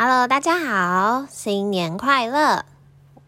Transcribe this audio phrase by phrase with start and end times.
[0.00, 2.64] Hello，大家好，新年快乐！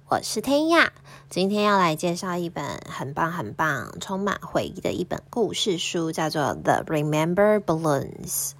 [0.08, 0.92] 我是天亚，
[1.28, 8.50] 今天要来介绍一本很棒、很棒、充满回忆的一本故事书，叫做《The Remember Balloons》。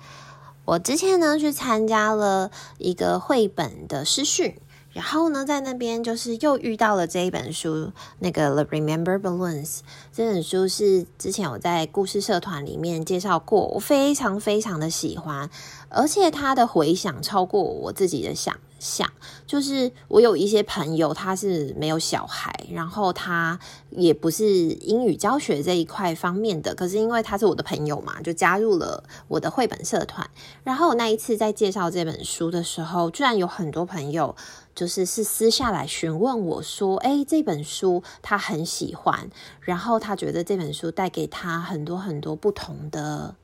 [0.64, 4.56] 我之前呢去参加了一个绘本的试训。
[4.92, 9.66] 然后呢，在那边就是又遇到了这一本书，那个《The Remember Balloons》
[10.12, 15.48] 这本书是之前我在故事社团里面介绍过，我非常非常的喜欢，
[15.88, 19.08] 而且它的回响超过我自己的想想。
[19.46, 23.56] 就是我有一些朋友，他是没有小孩，然后他
[23.90, 30.28] 也不是英语教学这一块方面的，可是因为他是我的朋友嘛，就加入了我的绘本社团。
[30.64, 34.34] 然后那一次在介绍这本书的时候，居然有很多朋友。
[34.72, 39.28] 就是是私下来询问我说：“诶，这本书他很喜欢，
[39.60, 43.34] 然后他觉得这本书带给他很多很多不同的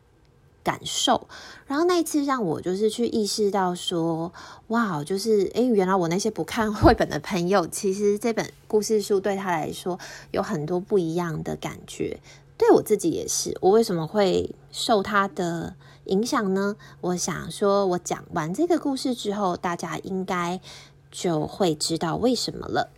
[0.66, 1.28] 感受。
[1.68, 4.32] 然后那一次让我就是去意识到说，
[4.66, 9.96] 哇，就是诶，原来我那些不看绘本的朋友，其实这本故事书对他来说
[10.32, 12.18] 有很多不一样的感觉。
[12.58, 13.56] 对我自己也是。
[13.60, 16.74] 我为什么会受他的影响呢？
[17.00, 20.60] 我想说，我讲完这个故事之后，大家应该。
[21.08, 22.90] 就会知道为什么了。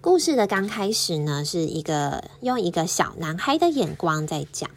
[0.00, 4.68] 故事的刚开始呢，是一个用一个小男孩的眼光在讲。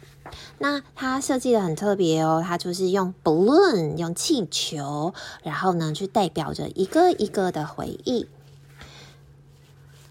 [0.58, 5.12] 那它设计的很特别哦，它就是用 balloon 用气球，
[5.42, 8.26] 然后呢去代表着一个一个的回忆。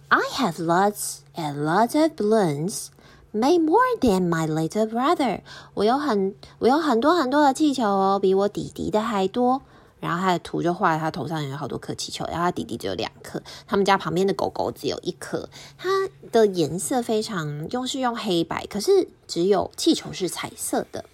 [0.07, 2.87] I have lots and lots of balloons,
[3.33, 5.41] made more than my little brother。
[5.73, 9.63] 我有很我有很多很多的气球哦，比我弟弟的还多。
[10.05, 15.49] 然后他的图就画在他头上有好多颗气球，然后他弟弟只有两颗，他们家旁边的狗狗只有一颗。
[15.79, 15.89] 它
[16.31, 21.05] 的颜色非常用是用黑白，可是只有气球是彩色的。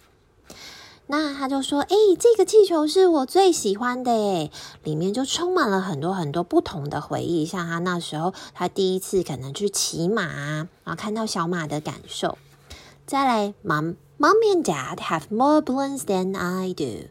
[1.08, 4.52] 那他就说：“哎，这个气球是我最喜欢的，哎，
[4.84, 12.38] 里面就充满了很多很多不同的回忆，像他那时候他第一次可能去骑马，然后看到小马的感受。
[13.06, 17.08] 再来，Mom, Mom and Dad have more balloons than I do。”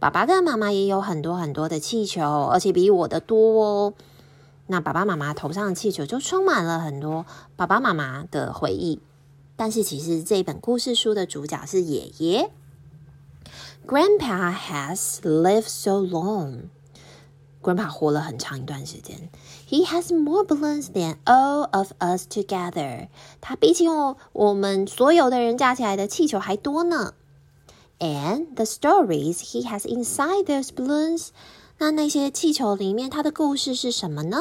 [0.00, 2.22] 爸爸跟妈妈也有很多很多的气球，
[2.52, 3.94] 而且比我的多哦。
[4.68, 7.26] 那爸爸妈妈头上的气球就充满了很多
[7.56, 9.00] 爸爸妈妈的回忆。
[9.56, 12.50] 但是其实这本故事书的主角是爷爷。
[13.86, 16.68] Grandpa has lived so long.
[17.60, 19.30] Grandpa 活了很长一段时间。
[19.68, 23.08] He has more balloons than all of us together.
[23.40, 27.14] 他比起我我们所有的人加起来的气球还多呢。
[28.00, 31.28] And the stories he has inside those balloons，
[31.78, 34.38] 那那些气球里面，它的故事是什么呢？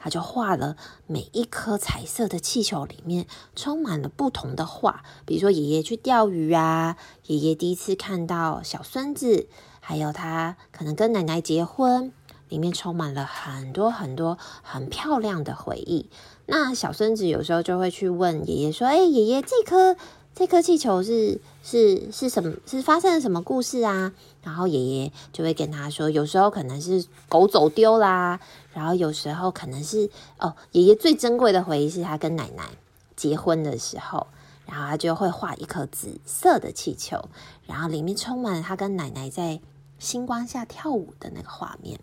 [0.00, 0.76] 他就画了
[1.06, 3.26] 每一颗彩色的气球里面
[3.56, 9.48] 充满了不同的话，比如说爷爷去钓鱼啊，爷爷第一次看到小孙子，
[9.80, 12.12] 还有他可能跟奶奶结婚，
[12.48, 16.08] 里面充满了很多很多很漂亮的回忆。
[16.46, 19.96] 那小孙子有时候就会去问爷爷说：“哎，爷爷，这颗。”
[20.34, 22.54] 这颗气球是是是什么？
[22.64, 24.12] 是发生了什么故事啊？
[24.44, 28.38] 然后爷爷就会跟他说，有时候可能是狗走丢啦，
[28.72, 32.70] 然后有时候可能是哦，爷爷最珍贵的回忆是他跟奶奶
[33.16, 34.28] 结婚的时候，
[34.64, 37.28] 然后他就会画一颗紫色的气球，
[37.66, 39.60] 然后里面充满了他跟奶奶在
[39.98, 41.98] 星光下跳舞的那个画面。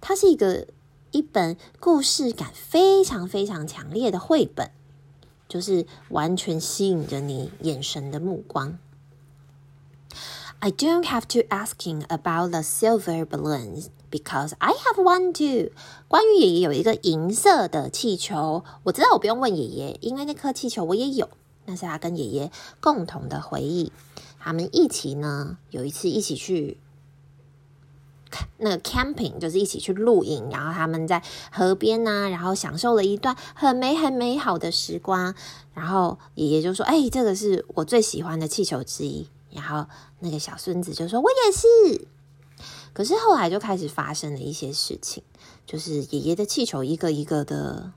[0.00, 0.66] 它是一个
[1.12, 4.72] 一本故事感非常非常强烈的绘本。
[5.52, 8.78] 就是完全吸引着你眼神的目光。
[10.60, 15.72] I don't have to asking about the silver balloons because I have one too。
[16.08, 21.28] 关于爷爷有一个银色的气球，我知道我不用问爷爷，因为那颗气球我也有，
[21.66, 23.92] 那是他跟爷爷共同的回忆。
[24.40, 26.78] 他们一起呢，有一次一起去。
[28.58, 35.34] 那个 camping 就是一起去露营，然后他们在河边呐，然后享受了一段很美很美好的时光。
[35.74, 39.86] 然后爷爷就说：“哎，这个是我最喜欢的气球之一。”然后
[40.20, 42.06] 那个小孙子就说：“我也是。”
[42.92, 45.22] 可是后来就开始发生了一些事情，
[45.64, 47.92] 就是爷爷的气球一个一个的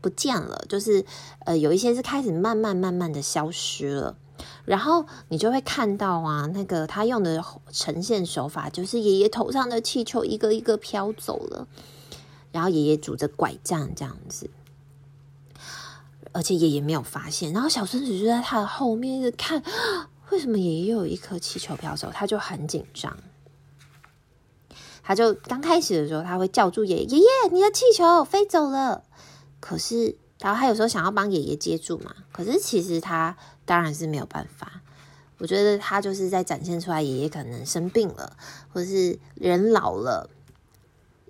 [0.00, 1.04] 不见了，就是
[1.40, 4.16] 呃有一些是开始慢慢慢慢的消失了。
[4.64, 11.68] 然后你就会看到啊，那个他用的呈现手法，就是爷爷头上的气球一个一个飘走了，
[12.50, 14.48] 然后爷爷拄着拐杖这样子，
[16.32, 19.62] 而且爷爷没有发现，然后小孙子就在他的后面一直看，
[20.30, 22.10] 为什么爷爷又有一颗气球飘走？
[22.10, 23.18] 他就很紧张，
[25.02, 29.04] 他就刚开始的时候他会叫住爷爷，爷爷，你的气球飞走了，
[29.60, 30.16] 可是。
[30.44, 34.82] 然后他有时候想要帮爷爷接住嘛，可是其实他当然是没有办法。
[35.38, 38.36] 我觉得他就是在展现出来，爷爷可能生病了，
[38.70, 40.28] 或是人老了，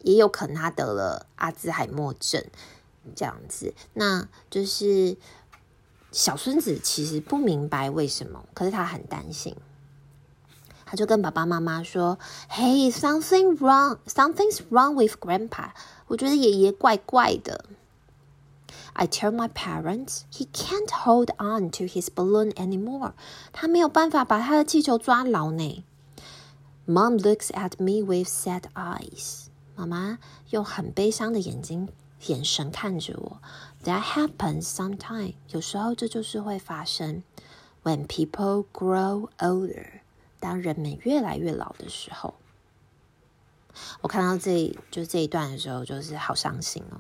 [0.03, 2.45] 也有可能他得了阿兹海默症
[3.15, 3.73] 这样子。
[3.93, 5.17] 那就是
[6.11, 9.55] 小孙子其实不明白为什么，可是他很担心，
[10.85, 12.19] 他就跟爸爸妈妈说
[12.51, 15.71] ：“Hey, something wrong, something's wrong with Grandpa。”
[16.09, 17.65] 我觉得爷爷怪怪的。
[18.94, 23.14] I tell my parents he can't hold on to his balloon anymore.
[23.52, 25.84] 他没有办法把他的气球抓牢呢。
[26.86, 29.46] Mom looks at me with sad eyes.
[29.76, 31.90] 妈妈用很悲伤的眼睛
[32.28, 33.42] 眼神看着我。
[33.84, 35.36] That happens sometime.
[35.50, 37.24] 有时候这就是会发生。
[37.84, 40.02] When people grow older.
[40.40, 42.36] 当人们越来越老的时候。
[44.02, 47.00] 我看到这就这一段的时候，就是好伤心哦。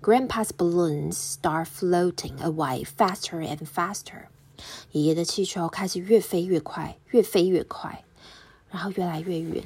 [0.00, 4.26] Grandpa's balloons start floating away faster and faster。
[4.92, 8.04] 爷爷的气球开始越飞越快，越飞越快，
[8.70, 9.64] 然后越来越远。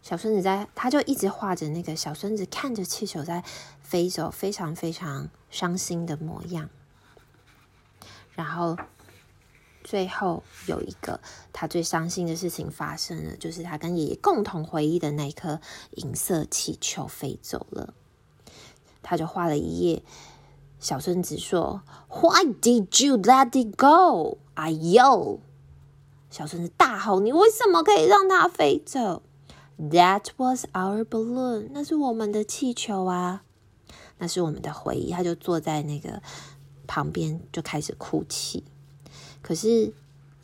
[0.00, 3.44] 小孙子在，他就一直画着那个小孙子看着气球在
[3.82, 6.70] 飞走，非常非常伤心的模样。
[8.34, 8.78] 然后
[9.84, 11.20] 最后有一个
[11.52, 15.60] 他最伤心的事情发生了，就是他跟爷爷共同回忆的那颗
[15.96, 17.92] 银色气球飞走了。
[19.08, 20.02] 他就画了一页。
[20.78, 25.38] 小孙子说：“Why did you let it go？” I yelled。
[26.28, 29.22] 小孙子大吼：“你为什么可以让它飞走
[29.78, 31.70] ？”That was our balloon。
[31.70, 33.44] 那是我们的气球啊，
[34.18, 35.10] 那是我们的回忆。
[35.10, 36.20] 他就坐在那个
[36.86, 38.62] 旁边，就开始哭泣。
[39.40, 39.94] 可是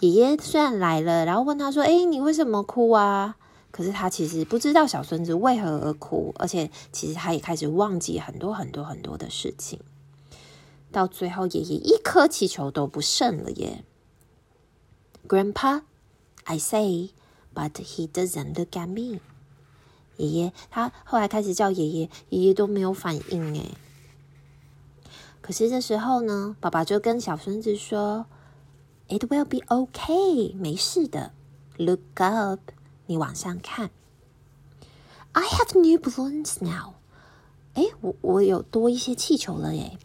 [0.01, 3.37] 爷爷虽然来了，然后问他说：“哎，你为什么哭啊？”
[3.75, 9.81] 可是他其实不知道小孙子为何而哭，而且其实他也开始忘记很多很多很多的事情。
[10.93, 13.83] 到最后，爷爷一颗气球都不剩了耶。
[15.27, 19.19] Grandpa，I say，but he doesn't look at me。
[20.19, 23.71] 爷爷，他后来开始叫爷爷，爷爷都没有反应哎。
[25.41, 28.27] 可是这时候呢，爸爸就跟小孙子说
[29.09, 31.33] ：“It will be okay，没事的。
[31.77, 32.61] Look up。”
[33.07, 33.91] 你往上看
[35.33, 36.95] ，I have new balloons now。
[37.75, 39.99] 哎，我我有多一些气球了耶。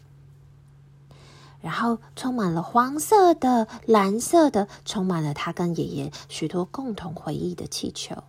[1.62, 8.24] 然后充满了黄色的、蓝色的，充满了他跟爷爷许多共同回忆的气球。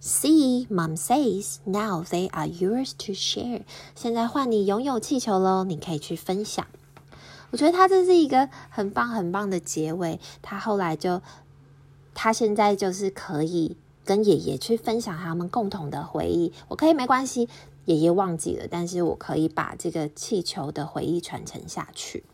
[0.00, 3.62] See, Mom says, now they are yours to share。
[3.94, 6.66] 现在换你拥有气球喽，你可以去分享。
[7.50, 10.20] 我觉得他这是一个很棒很棒的结尾。
[10.40, 11.22] 他后来就，
[12.14, 13.76] 他现在就是可以。
[14.08, 17.46] 跟爷爷去分享他们共同的回忆，我可以没关系，
[17.84, 22.24] 爷爷忘记了，但是我可以把这个气球的回忆传承下去。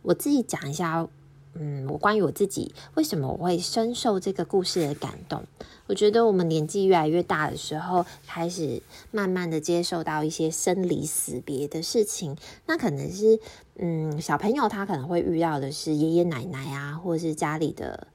[0.00, 1.06] 我自己讲一下，
[1.52, 5.44] 嗯，我关于我自己为什么我会深受这个故事的感动。
[5.86, 12.34] 我觉得我们年纪越来越大的时候，开始慢慢的接受到一些生离死别的事情，
[12.64, 13.38] 那可能是，
[13.76, 18.06] 嗯，小朋友他可能会遇到的是爷爷奶奶啊，或者是家里的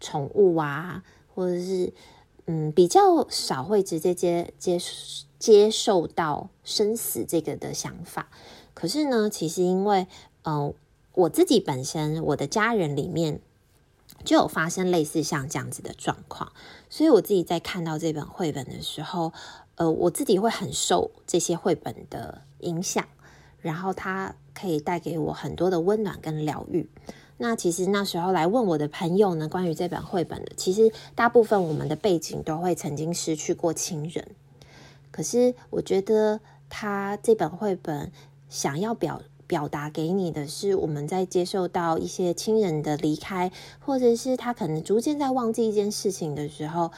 [0.00, 1.04] 宠物啊。
[1.34, 1.92] 或者是，
[2.46, 4.78] 嗯，比较少会直接接接
[5.38, 8.28] 接受到生死这个的想法。
[8.74, 10.06] 可是呢，其实因为，
[10.42, 10.74] 嗯、呃，
[11.14, 13.40] 我自己本身，我的家人里面
[14.24, 16.52] 就有发生类似像这样子的状况，
[16.88, 19.32] 所以我自己在看到这本绘本的时候，
[19.76, 23.06] 呃，我自己会很受这些绘本的影响，
[23.60, 26.88] 然后它可以带给我很多的温暖跟疗愈。
[27.42, 34.24] 那其实那时候来问我的朋友呢，关于这本绘本的，其实大部分我们的背景都会曾经失去过亲人。
[35.10, 36.38] 可是我觉得
[36.70, 38.12] 他这本绘本
[38.48, 46.92] 想要表表达给你的是，我们在接受到一些亲人的离开，或者是他可能逐渐在忘记一件事情的时候，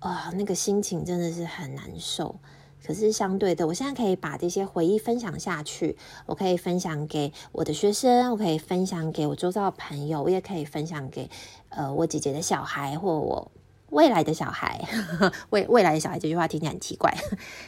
[0.00, 2.36] 啊、那个心情真的是很难受。
[2.84, 5.96] 可是相对的，我现在可以把这些回忆分享下去，
[6.26, 11.28] 我可以分享给我的学生，我可以分享给我周遭的朋友，我也可以分享给
[11.68, 13.50] 呃我姐姐的小孩或我
[13.90, 14.84] 未来的小孩。
[15.50, 17.14] 未未来的小孩这句话听起来很奇怪，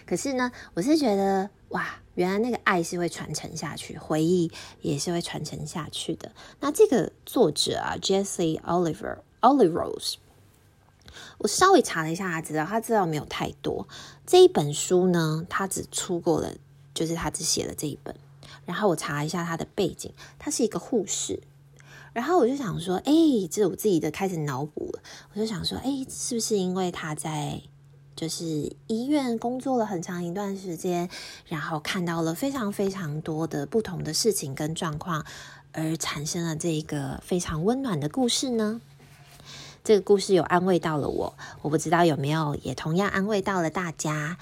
[0.06, 4.50] 可是呢，我是觉得哇，原来那个爱是会传承下去，回忆
[4.80, 6.32] 也是会传承下去的。
[6.60, 10.14] 那这个作者啊，Jesse Oliver Oliveros。
[11.38, 13.88] 我稍微查了一下他资料，他资料没有太多。
[14.26, 16.54] 这一本书呢，他只出过了，
[16.94, 18.14] 就是他只写了这一本。
[18.64, 21.40] 然后我查一下他的背景，他是一个护士。
[22.12, 23.12] 然后我就想说，哎，
[23.50, 25.02] 这我自己的开始脑补了。
[25.32, 27.62] 我就想说，哎，是不是因为他在
[28.14, 31.08] 就是医院工作了很长一段时间，
[31.46, 35.24] 然后看到了非常非常多的不同的事情跟状况，
[35.72, 38.82] 而产生了这个非常温暖的故事呢？
[39.84, 44.36] 这个故事有安慰到了我，我不知道有没有也同样安慰到了大家。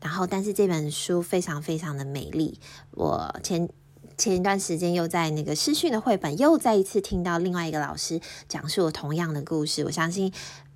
[0.00, 2.60] 然后，但是这本书非常非常的美丽。
[2.90, 3.68] 我前
[4.16, 9.82] 前一段时间又在那个诗训的绘本，又再一次听到另外一个老师讲述了同样的故事。
[9.82, 10.32] 我相信，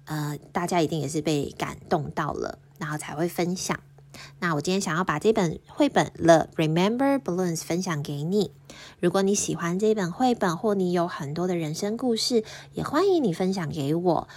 [0.07, 3.79] 呃，大家一定也是被感动到了，然后才会分享。
[4.39, 8.53] 那我今天想要把这本绘本《The Remember Balloons》分享给你。
[9.01, 12.45] 如果你喜欢这本绘本，或你有很多的人生故事，
[12.75, 14.29] 也欢迎你分享给我。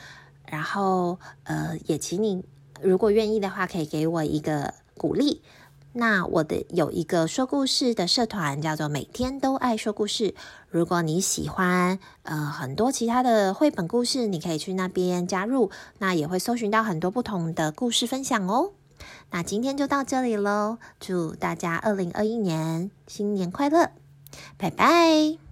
[0.45, 2.43] 然后，呃，也请你
[2.81, 5.41] 如果愿意的话，可以给我一个鼓励。
[5.93, 10.33] 那我的有一个说故事的社团，叫做“每天都爱说故事”。
[10.71, 15.69] 如果你喜欢呃很多其他的绘本故事，你可以去那边加入。
[15.99, 18.71] 那也会搜寻到很多不同的故事分享哦。
[19.29, 23.91] 那今天就到这里喽，祝大家二零二一年新年快乐，
[24.57, 25.50] 拜拜。